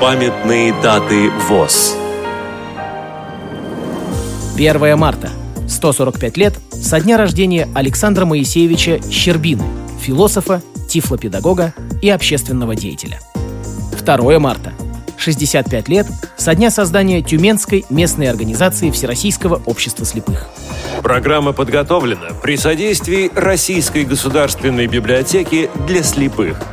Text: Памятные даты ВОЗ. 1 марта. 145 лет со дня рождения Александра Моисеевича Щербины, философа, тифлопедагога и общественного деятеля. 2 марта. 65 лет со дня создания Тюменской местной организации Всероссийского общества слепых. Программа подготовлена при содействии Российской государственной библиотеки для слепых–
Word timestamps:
Памятные 0.00 0.72
даты 0.82 1.28
ВОЗ. 1.46 1.94
1 4.56 4.96
марта. 4.96 5.28
145 5.68 6.36
лет 6.38 6.54
со 6.72 7.00
дня 7.00 7.18
рождения 7.18 7.68
Александра 7.74 8.24
Моисеевича 8.24 9.00
Щербины, 9.12 9.62
философа, 10.00 10.62
тифлопедагога 10.88 11.74
и 12.00 12.08
общественного 12.08 12.74
деятеля. 12.74 13.20
2 14.02 14.38
марта. 14.38 14.72
65 15.18 15.88
лет 15.88 16.06
со 16.38 16.54
дня 16.54 16.70
создания 16.70 17.20
Тюменской 17.20 17.84
местной 17.90 18.30
организации 18.30 18.90
Всероссийского 18.90 19.60
общества 19.66 20.06
слепых. 20.06 20.48
Программа 21.02 21.52
подготовлена 21.52 22.28
при 22.42 22.56
содействии 22.56 23.30
Российской 23.34 24.06
государственной 24.06 24.86
библиотеки 24.86 25.68
для 25.86 26.02
слепых– 26.02 26.56